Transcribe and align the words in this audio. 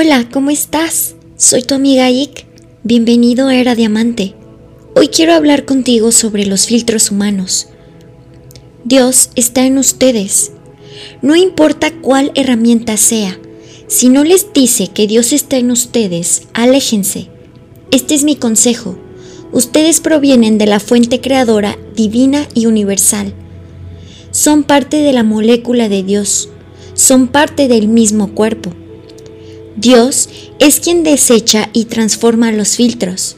Hola, 0.00 0.28
¿cómo 0.32 0.50
estás? 0.50 1.16
Soy 1.36 1.62
tu 1.62 1.74
amiga 1.74 2.08
Ik. 2.08 2.46
Bienvenido 2.84 3.48
a 3.48 3.56
Era 3.56 3.74
Diamante. 3.74 4.36
Hoy 4.94 5.08
quiero 5.08 5.32
hablar 5.32 5.64
contigo 5.64 6.12
sobre 6.12 6.46
los 6.46 6.66
filtros 6.66 7.10
humanos. 7.10 7.66
Dios 8.84 9.30
está 9.34 9.66
en 9.66 9.76
ustedes. 9.76 10.52
No 11.20 11.34
importa 11.34 11.90
cuál 11.90 12.30
herramienta 12.36 12.96
sea, 12.96 13.40
si 13.88 14.08
no 14.08 14.22
les 14.22 14.52
dice 14.52 14.86
que 14.86 15.08
Dios 15.08 15.32
está 15.32 15.56
en 15.56 15.72
ustedes, 15.72 16.42
aléjense. 16.52 17.26
Este 17.90 18.14
es 18.14 18.22
mi 18.22 18.36
consejo. 18.36 18.96
Ustedes 19.50 19.98
provienen 19.98 20.58
de 20.58 20.66
la 20.66 20.78
fuente 20.78 21.20
creadora, 21.20 21.76
divina 21.96 22.46
y 22.54 22.66
universal. 22.66 23.34
Son 24.30 24.62
parte 24.62 24.98
de 24.98 25.12
la 25.12 25.24
molécula 25.24 25.88
de 25.88 26.04
Dios. 26.04 26.50
Son 26.94 27.26
parte 27.26 27.66
del 27.66 27.88
mismo 27.88 28.32
cuerpo. 28.36 28.72
Dios 29.80 30.28
es 30.58 30.80
quien 30.80 31.04
desecha 31.04 31.70
y 31.72 31.84
transforma 31.84 32.50
los 32.50 32.74
filtros. 32.74 33.36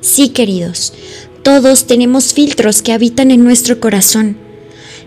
Sí, 0.00 0.30
queridos, 0.30 0.94
todos 1.42 1.86
tenemos 1.86 2.32
filtros 2.32 2.80
que 2.80 2.92
habitan 2.92 3.30
en 3.30 3.44
nuestro 3.44 3.78
corazón. 3.78 4.38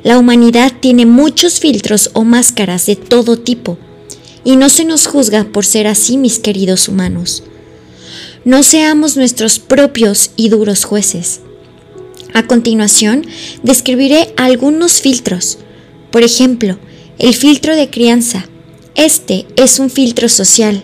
La 0.03 0.19
humanidad 0.19 0.71
tiene 0.79 1.07
muchos 1.07 1.59
filtros 1.59 2.11
o 2.13 2.23
máscaras 2.23 2.85
de 2.85 2.95
todo 2.95 3.39
tipo, 3.39 3.79
y 4.43 4.57
no 4.57 4.69
se 4.69 4.85
nos 4.85 5.07
juzga 5.07 5.45
por 5.45 5.65
ser 5.65 5.87
así, 5.87 6.17
mis 6.19 6.37
queridos 6.37 6.87
humanos. 6.87 7.41
No 8.43 8.61
seamos 8.61 9.17
nuestros 9.17 9.57
propios 9.57 10.29
y 10.35 10.49
duros 10.49 10.83
jueces. 10.83 11.39
A 12.35 12.45
continuación, 12.45 13.25
describiré 13.63 14.35
algunos 14.37 15.01
filtros. 15.01 15.57
Por 16.11 16.21
ejemplo, 16.21 16.77
el 17.17 17.33
filtro 17.33 17.75
de 17.75 17.89
crianza, 17.89 18.47
este 18.95 19.45
es 19.57 19.79
un 19.79 19.89
filtro 19.89 20.29
social. 20.29 20.83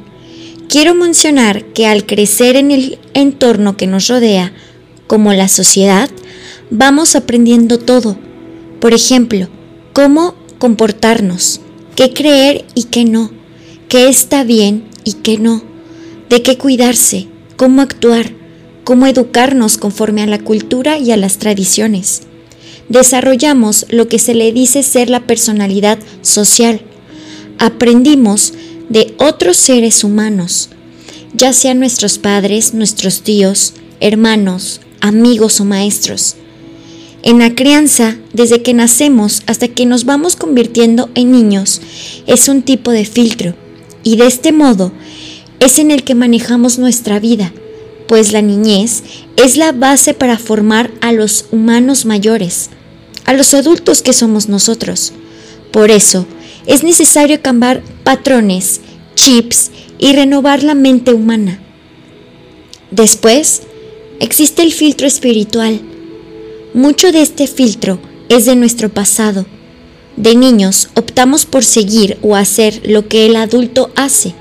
Quiero 0.67 0.93
mencionar 0.95 1.65
que 1.73 1.88
al 1.88 2.05
crecer 2.05 2.55
en 2.57 2.71
el 2.71 2.99
entorno 3.13 3.77
que 3.77 3.88
nos 3.88 4.07
rodea, 4.07 4.53
como 5.08 5.33
la 5.33 5.47
sociedad, 5.47 6.09
vamos 6.69 7.16
aprendiendo 7.16 7.80
todo. 7.80 8.17
Por 8.80 8.94
ejemplo, 8.94 9.47
cómo 9.94 10.36
comportarnos, 10.59 11.61
qué 11.95 12.13
creer 12.13 12.66
y 12.75 12.86
qué 12.86 13.05
no, 13.05 13.31
qué 13.88 14.08
está 14.09 14.43
bien 14.43 14.86
y 15.03 15.14
qué 15.14 15.38
no, 15.38 15.64
de 16.30 16.41
qué 16.41 16.58
cuidarse, 16.58 17.27
cómo 17.55 17.81
actuar, 17.81 18.33
cómo 18.83 19.08
educarnos 19.08 19.77
conforme 19.77 20.21
a 20.21 20.27
la 20.27 20.39
cultura 20.39 20.97
y 20.97 21.11
a 21.11 21.17
las 21.17 21.38
tradiciones. 21.38 22.23
Desarrollamos 22.89 23.86
lo 23.89 24.08
que 24.08 24.19
se 24.19 24.33
le 24.33 24.52
dice 24.52 24.83
ser 24.83 25.09
la 25.09 25.25
personalidad 25.25 25.97
social 26.21 26.81
aprendimos 27.62 28.54
de 28.90 29.14
otros 29.20 29.56
seres 29.56 30.04
humanos, 30.04 30.70
ya 31.36 31.54
sean 31.54 31.78
nuestros 31.78 32.17
padres, 32.17 32.73
nuestros 32.73 33.22
tíos, 33.22 33.76
hermanos, 34.00 34.81
amigos 35.00 35.62
o 35.62 35.66
maestros. 35.66 36.38
En 37.22 37.38
la 37.38 37.54
crianza, 37.54 38.17
desde 38.34 38.64
que 38.64 38.73
nacemos 38.73 39.44
hasta 39.45 39.67
que 39.67 39.86
nos 39.86 40.06
vamos 40.06 40.36
convirtiendo 40.36 41.12
en 41.14 41.32
niños, 41.32 41.82
es 42.26 42.50
un 42.50 42.64
tipo 42.64 42.89
de 42.89 43.06
filtro 43.06 43.54
y 44.04 44.16
de 44.16 44.26
este 44.26 44.52
modo 44.52 44.92
es 45.59 45.78
en 45.78 45.92
el 45.92 46.04
que 46.04 46.16
manejamos 46.16 46.80
nuestra 46.80 47.20
vida, 47.20 47.54
pues 48.08 48.32
la 48.32 48.42
niñez 48.42 49.04
es 49.38 49.56
la 49.56 49.72
base 49.72 50.16
para 50.16 50.39
formar 50.39 50.89
a 51.00 51.12
los 51.12 51.45
humanos 51.52 52.06
mayores, 52.06 52.72
a 53.26 53.34
los 53.34 53.54
adultos 53.54 54.02
que 54.02 54.14
somos 54.14 54.50
nosotros. 54.50 55.14
Por 55.72 55.92
eso, 55.92 56.26
es 56.72 56.83
necesario 56.83 57.41
cambiar 57.41 57.83
patrones, 58.05 58.80
chips 59.16 59.72
y 60.00 60.14
renovar 60.14 60.64
la 60.64 60.73
mente 60.73 61.14
humana. 61.14 61.59
Después, 62.91 63.64
existe 64.22 64.61
el 64.61 64.72
filtro 64.72 65.05
espiritual. 65.05 65.81
Mucho 66.73 67.11
de 67.11 67.23
este 67.23 67.47
filtro 67.47 67.99
es 68.30 68.45
de 68.45 68.55
nuestro 68.55 68.87
pasado. 68.87 69.45
De 70.15 70.33
niños 70.33 70.87
optamos 70.95 71.45
por 71.45 71.65
seguir 71.65 72.17
o 72.21 72.37
hacer 72.37 72.82
lo 72.86 73.05
que 73.09 73.26
el 73.26 73.36
adulto 73.36 73.92
hace. 73.98 74.33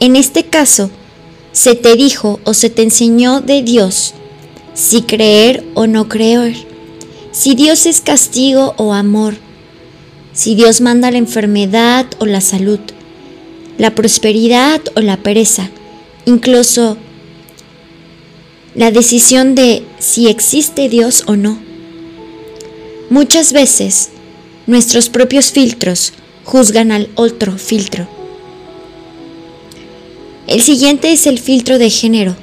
En 0.00 0.16
este 0.16 0.42
caso, 0.42 0.90
se 1.52 1.76
te 1.76 1.94
dijo 1.94 2.40
o 2.42 2.54
se 2.54 2.70
te 2.70 2.82
enseñó 2.82 3.40
de 3.40 3.62
Dios 3.62 4.14
si 4.74 5.02
creer 5.02 5.64
o 5.74 5.86
no 5.86 6.08
creer, 6.08 6.56
si 7.30 7.54
Dios 7.54 7.86
es 7.86 8.00
castigo 8.00 8.74
o 8.78 8.92
amor 8.92 9.36
si 10.38 10.54
Dios 10.54 10.80
manda 10.80 11.10
la 11.10 11.18
enfermedad 11.18 12.06
o 12.18 12.24
la 12.24 12.40
salud, 12.40 12.78
la 13.76 13.96
prosperidad 13.96 14.80
o 14.94 15.00
la 15.00 15.16
pereza, 15.16 15.68
incluso 16.26 16.96
la 18.76 18.92
decisión 18.92 19.56
de 19.56 19.82
si 19.98 20.28
existe 20.28 20.88
Dios 20.88 21.24
o 21.26 21.34
no. 21.34 21.58
Muchas 23.10 23.52
veces 23.52 24.10
nuestros 24.68 25.08
propios 25.08 25.50
filtros 25.50 26.12
juzgan 26.44 26.92
al 26.92 27.10
otro 27.16 27.58
filtro. 27.58 28.06
El 30.46 30.62
siguiente 30.62 31.10
es 31.10 31.26
el 31.26 31.40
filtro 31.40 31.78
de 31.78 31.90
género. 31.90 32.36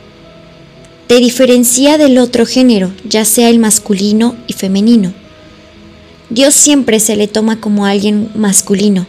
Te 1.08 1.16
diferencia 1.16 1.98
del 1.98 2.18
otro 2.18 2.46
género, 2.46 2.92
ya 3.06 3.24
sea 3.24 3.50
el 3.50 3.60
masculino 3.60 4.36
y 4.48 4.54
femenino. 4.54 5.14
Dios 6.30 6.56
siempre 6.56 7.00
se 7.00 7.16
le 7.16 7.28
toma 7.28 7.60
como 7.60 7.86
alguien 7.86 8.30
masculino, 8.36 9.06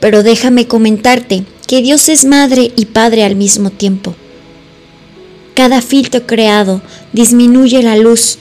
pero 0.00 0.22
déjame 0.22 0.66
comentarte 0.66 1.44
que 1.66 1.80
Dios 1.80 2.08
es 2.08 2.24
madre 2.24 2.72
y 2.76 2.86
padre 2.86 3.24
al 3.24 3.36
mismo 3.36 3.70
tiempo. 3.70 4.14
Cada 5.54 5.80
filtro 5.80 6.26
creado 6.26 6.82
disminuye 7.12 7.82
la 7.82 7.96
luz, 7.96 8.38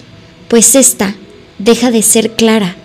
pues 0.48 0.76
ésta 0.76 1.16
deja 1.60 1.92
de 1.92 2.02
ser 2.02 2.32
clara. 2.32 2.76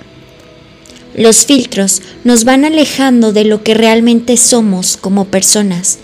Los 1.17 1.47
filtros 1.47 2.03
nos 2.23 2.45
van 2.45 2.65
alejando 2.65 3.33
de 3.33 3.45
lo 3.45 3.65
que 3.65 3.75
realmente 3.75 4.37
somos 4.37 4.97
como 4.97 5.25
personas, 5.25 5.99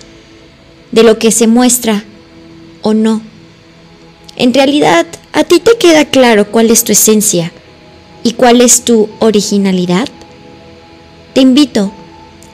de 0.93 1.03
lo 1.03 1.19
que 1.19 1.31
se 1.31 1.47
muestra 1.47 2.05
o 2.83 2.95
no. 2.95 3.23
En 4.37 4.53
realidad, 4.53 5.07
a 5.33 5.45
ti 5.45 5.61
te 5.61 5.77
queda 5.79 6.07
claro 6.07 6.51
cuál 6.51 6.71
es 6.71 6.85
tu 6.85 6.93
esencia 6.93 7.53
y 8.27 8.33
cuál 8.33 8.61
es 8.61 8.83
tu 8.83 9.09
originalidad? 9.21 10.09
Te 11.33 11.43
invito 11.43 11.93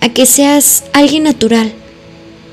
a 0.02 0.10
que 0.10 0.26
seas 0.26 0.84
alguien 0.92 1.22
natural 1.22 1.72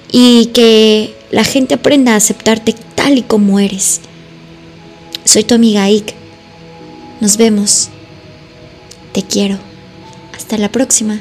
y 0.09 0.45
que 0.53 1.17
la 1.29 1.43
gente 1.43 1.73
aprenda 1.73 2.13
a 2.13 2.15
aceptarte 2.15 2.73
tal 2.95 3.17
y 3.17 3.23
como 3.23 3.59
eres. 3.59 3.99
Soy 5.25 5.43
tu 5.43 5.53
amiga 5.53 5.83
Ike. 5.83 6.13
Nos 7.19 7.35
vemos. 7.35 7.89
Te 9.11 9.21
quiero. 9.21 9.57
Hasta 10.33 10.57
la 10.57 10.71
próxima. 10.71 11.19